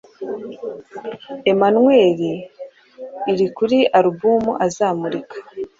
[1.51, 2.27] Emmanuel'
[3.31, 5.35] iri kuri Album azamurika